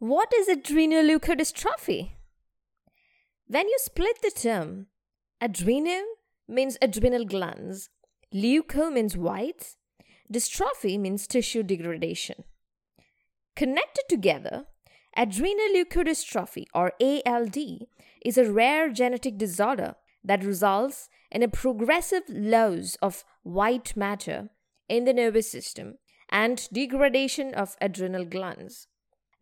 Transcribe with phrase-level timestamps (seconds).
[0.00, 2.12] What is adrenoleukodystrophy?
[3.48, 4.86] When you split the term,
[5.42, 6.00] adreno
[6.48, 7.90] means adrenal glands,
[8.32, 9.76] leuco means white,
[10.32, 12.44] dystrophy means tissue degradation.
[13.54, 14.64] Connected together,
[15.18, 17.58] adrenoleukodystrophy or ALD
[18.24, 24.48] is a rare genetic disorder that results in a progressive loss of white matter
[24.88, 25.98] in the nervous system
[26.30, 28.86] and degradation of adrenal glands.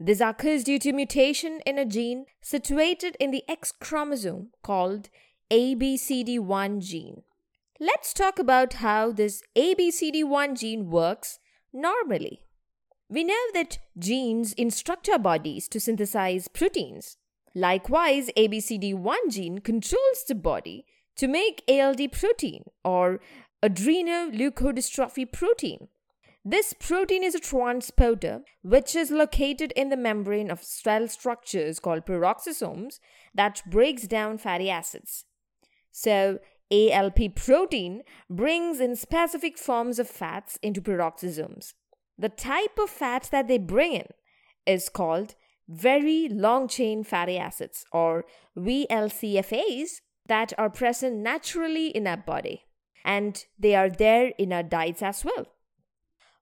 [0.00, 5.08] This occurs due to mutation in a gene situated in the X chromosome called
[5.50, 7.22] ABCD1 gene.
[7.80, 11.40] Let's talk about how this ABCD1 gene works
[11.72, 12.42] normally.
[13.08, 17.16] We know that genes instruct our bodies to synthesize proteins.
[17.54, 20.84] Likewise, ABCD1 gene controls the body
[21.16, 23.20] to make ALD protein or
[23.64, 25.88] adrenoleukodystrophy protein.
[26.44, 32.06] This protein is a transporter which is located in the membrane of cell structures called
[32.06, 33.00] peroxisomes
[33.34, 35.24] that breaks down fatty acids.
[35.90, 36.38] So,
[36.70, 41.72] ALD protein brings in specific forms of fats into peroxisomes.
[42.18, 44.06] The type of fats that they bring in
[44.66, 45.34] is called
[45.68, 48.24] very long chain fatty acids or
[48.56, 52.64] VLCFAs that are present naturally in our body
[53.04, 55.46] and they are there in our diets as well.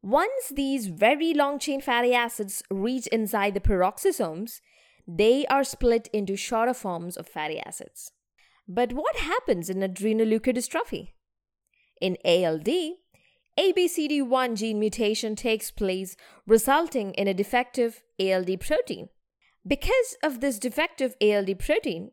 [0.07, 4.61] Once these very long chain fatty acids reach inside the peroxisomes,
[5.05, 8.12] they are split into shorter forms of fatty acids.
[8.69, 11.09] But what happens in adrenoleukodystrophy?
[12.01, 12.69] In ALD,
[13.59, 19.09] ABCD1 gene mutation takes place, resulting in a defective ALD protein.
[19.67, 22.12] Because of this defective ALD protein,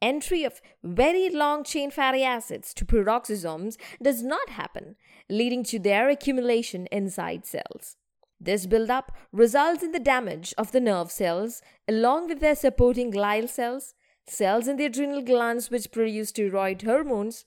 [0.00, 4.96] entry of very long chain fatty acids to peroxisomes does not happen,
[5.28, 7.96] leading to their accumulation inside cells.
[8.40, 13.48] This buildup results in the damage of the nerve cells along with their supporting glial
[13.48, 13.94] cells,
[14.26, 17.46] cells in the adrenal glands which produce steroid hormones,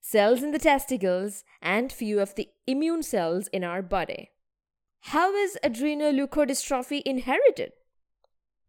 [0.00, 4.30] cells in the testicles, and few of the immune cells in our body.
[5.04, 7.72] How is adrenoleukodystrophy inherited?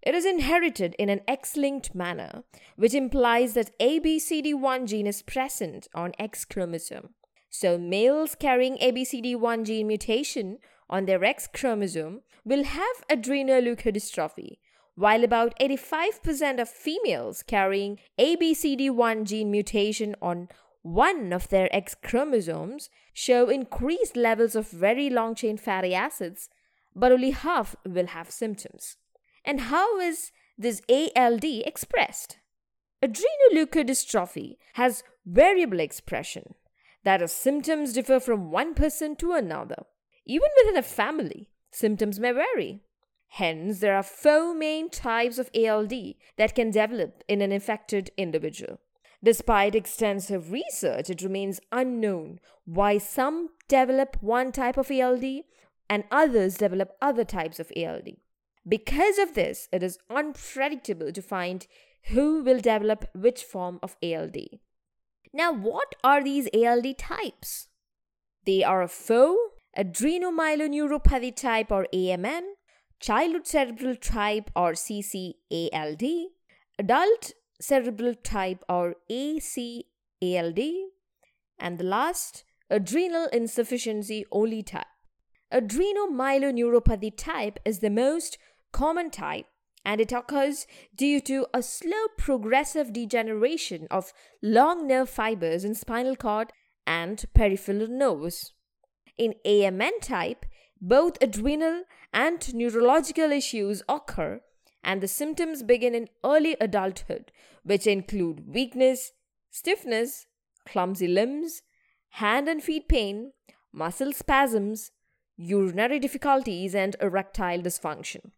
[0.02, 2.44] It is inherited in an X linked manner,
[2.76, 7.10] which implies that ABCD1 gene is present on X chromosome.
[7.50, 10.58] So, males carrying ABCD1 gene mutation
[10.90, 14.58] on their X chromosome will have adrenoleukodystrophy,
[14.96, 20.50] while about 85% of females carrying ABCD1 gene mutation on
[20.82, 26.50] one of their X chromosomes show increased levels of very long chain fatty acids,
[26.96, 28.98] but only half will have symptoms.
[29.46, 32.38] And how is this ALD expressed?
[33.04, 36.56] Adrenoleukodystrophy has variable expression.
[37.04, 39.86] That is, symptoms differ from one person to another.
[40.26, 42.82] Even within a family, symptoms may vary.
[43.30, 45.94] Hence, there are four main types of ALD
[46.38, 48.80] that can develop in an infected individual.
[49.24, 55.24] Despite extensive research, it remains unknown why some develop one type of ALD
[55.90, 58.18] and others develop other types of ALD.
[58.68, 61.66] Because of this, it is unpredictable to find
[62.06, 64.38] who will develop which form of ALD.
[65.34, 67.68] Now, what are these ALD types?
[68.46, 69.36] They are a four
[69.78, 72.42] adrenomyeloneuropathy type or AMN,
[73.00, 76.26] childhood cerebral type or CCALD,
[76.78, 80.72] adult cerebral type or ACALD,
[81.60, 84.86] and the last, adrenal insufficiency only type.
[85.54, 88.38] Adrenomyeloneuropathy type is the most
[88.72, 89.46] common type
[89.84, 96.16] and it occurs due to a slow progressive degeneration of long nerve fibers in spinal
[96.16, 96.52] cord
[96.86, 98.54] and peripheral nerves.
[99.18, 100.46] In AMN type,
[100.80, 101.84] both adrenal
[102.14, 104.42] and neurological issues occur
[104.84, 107.32] and the symptoms begin in early adulthood,
[107.64, 109.12] which include weakness,
[109.52, 110.26] stiffness,
[110.68, 111.62] clumsy limbs,
[112.16, 113.32] hand and feet pain,
[113.72, 114.92] muscle spasms,
[115.38, 118.32] urinary difficulties, and erectile dysfunction.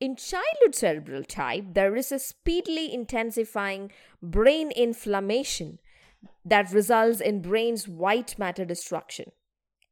[0.00, 3.92] In childhood cerebral type, there is a speedily intensifying
[4.22, 5.78] brain inflammation
[6.44, 9.32] that results in brain's white matter destruction.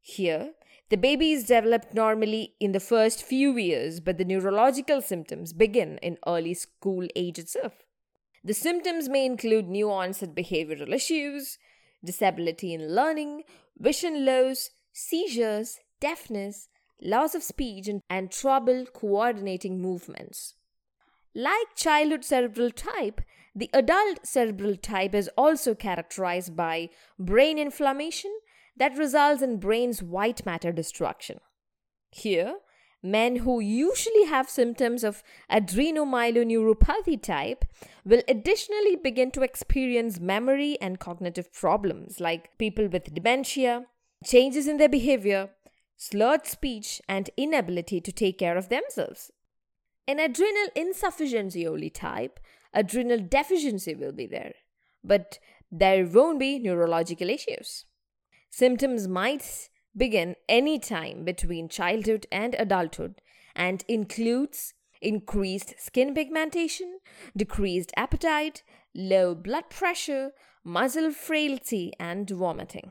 [0.01, 0.53] Here,
[0.91, 5.99] the baby is developed normally in the first few years, but the neurological symptoms begin
[6.03, 7.73] in early school age itself.
[8.45, 11.59] The symptoms may include new onset behavioral issues,
[12.05, 13.45] disability in learning,
[13.79, 16.69] vision loss, seizures, deafness,
[17.01, 20.55] loss of speech, and, trouble coordinating movements.
[21.35, 23.21] Like childhood cerebral type,
[23.55, 28.33] the adult cerebral type is also characterized by brain inflammation
[28.77, 31.41] that results in brain's white matter destruction.
[32.11, 32.57] Here,
[33.03, 37.65] men who usually have symptoms of adrenomyeloneuropathy type
[38.05, 43.87] will additionally begin to experience memory and cognitive problems like people with dementia,
[44.25, 45.51] changes in their behavior,
[46.03, 49.31] slurred speech, and inability to take care of themselves.
[50.05, 52.41] In adrenal insufficiency only type,
[52.75, 54.55] adrenal deficiency will be there,
[55.05, 55.39] but
[55.71, 57.85] there won't be neurological issues.
[58.51, 63.23] Symptoms might begin any time between childhood and adulthood
[63.55, 66.99] and includes increased skin pigmentation,
[67.37, 70.33] decreased appetite, low blood pressure,
[70.65, 72.91] muscle frailty, and vomiting.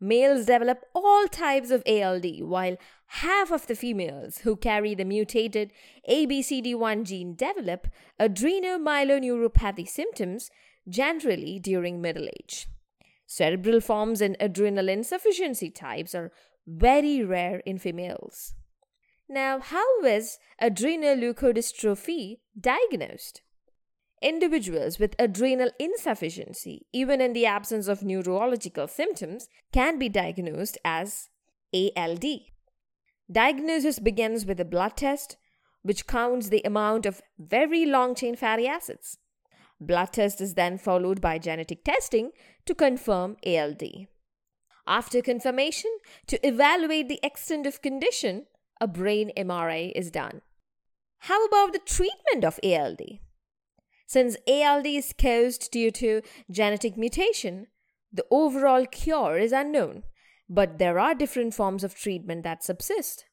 [0.00, 2.76] Males develop all types of ALD, while
[3.06, 5.72] half of the females who carry the mutated
[6.08, 7.88] ABCD1 gene develop
[8.18, 10.50] adrenomyeloneuropathy symptoms
[10.88, 12.66] generally during middle age.
[13.26, 16.32] Cerebral forms and adrenal insufficiency types are
[16.66, 18.54] very rare in females.
[19.28, 23.42] Now, how is adrenoleukodystrophy diagnosed?
[24.22, 31.30] Individuals with adrenal insufficiency, even in the absence of neurological symptoms, can be diagnosed as
[31.72, 32.24] ALD.
[33.32, 35.36] Diagnosis begins with a blood test,
[35.82, 39.16] which counts the amount of very long chain fatty acids.
[39.80, 42.32] Blood test is then followed by genetic testing
[42.66, 43.82] to confirm ALD.
[44.86, 45.90] After confirmation,
[46.26, 48.46] to evaluate the extent of condition,
[48.80, 50.42] a brain MRI is done.
[51.20, 53.20] How about the treatment of ALD?
[54.10, 57.68] Since ALD is caused due to genetic mutation,
[58.12, 60.02] the overall cure is unknown,
[60.48, 63.24] but there are different forms of treatment that subsist.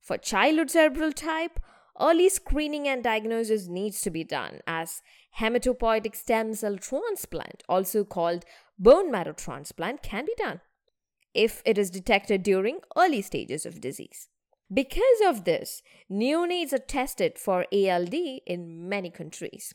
[0.00, 1.60] For childhood cerebral type,
[2.00, 5.02] early screening and diagnosis needs to be done as
[5.38, 8.46] hematopoietic stem cell transplant, also called
[8.78, 10.62] bone marrow transplant, can be done
[11.34, 14.28] if it is detected during early stages of disease.
[14.72, 18.14] Because of this, neonates are tested for ALD
[18.46, 19.74] in many countries.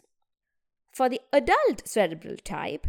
[0.97, 2.87] For the adult cerebral type,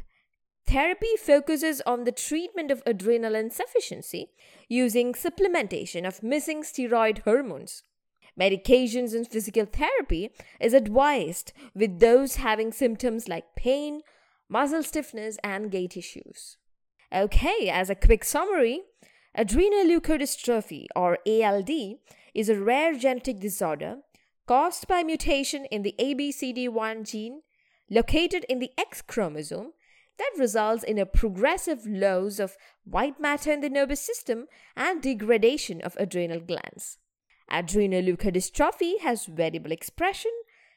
[0.67, 4.31] therapy focuses on the treatment of adrenal insufficiency
[4.67, 7.83] using supplementation of missing steroid hormones.
[8.41, 14.01] Medications and physical therapy is advised with those having symptoms like pain,
[14.49, 16.57] muscle stiffness, and gait issues.
[17.15, 18.85] Okay, as a quick summary,
[19.35, 21.99] adrenal adrenoleukodystrophy or ALD
[22.35, 23.99] is a rare genetic disorder
[24.47, 27.43] caused by mutation in the ABCD1 gene
[27.91, 29.73] located in the X chromosome
[30.19, 34.47] that results in a progressive loss of white matter in the nervous system
[34.77, 36.99] and degradation of adrenal glands.
[37.51, 40.33] Adrenoleukodystrophy has variable expression,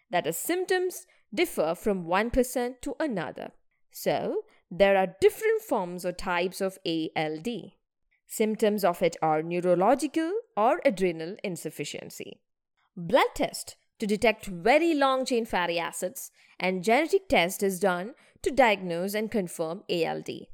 [0.10, 3.52] that is, symptoms differ from one person to another.
[3.92, 7.48] So, there are different forms or types of ALD.
[8.28, 12.40] Symptoms of it are neurological or adrenal insufficiency.
[12.96, 18.50] Blood test to detect very long chain fatty acids and genetic test is done to
[18.50, 20.48] diagnose and confirm ALD.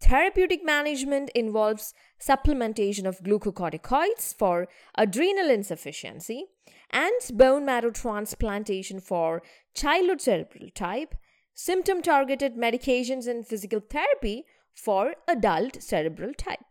[0.00, 4.66] Therapeutic management involves supplementation of glucocorticoids for
[4.98, 6.46] adrenal insufficiency
[6.90, 9.42] and bone marrow transplantation for
[9.72, 11.14] childhood cerebral type
[11.54, 16.65] symptom targeted medications and physical therapy for adult cerebral type.